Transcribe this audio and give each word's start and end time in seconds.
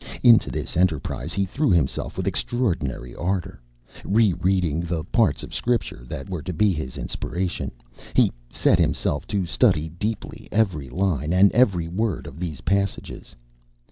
Into 0.23 0.49
this 0.49 0.75
enterprise 0.77 1.31
he 1.31 1.45
threw 1.45 1.69
himself 1.69 2.17
with 2.17 2.25
extraordinary 2.25 3.13
ardour. 3.13 3.61
Re 4.03 4.33
reading 4.33 4.79
the 4.81 5.03
parts 5.03 5.43
of 5.43 5.53
Scripture 5.53 6.03
that 6.07 6.27
were 6.27 6.41
to 6.41 6.51
be 6.53 6.73
his 6.73 6.97
inspiration, 6.97 7.71
he 8.15 8.31
set 8.49 8.79
himself 8.79 9.27
to 9.27 9.45
study 9.45 9.89
deeply 9.89 10.49
every 10.51 10.89
line 10.89 11.31
and 11.33 11.51
every 11.51 11.87
word 11.87 12.25
of 12.25 12.39
these 12.39 12.61
passages. 12.61 13.35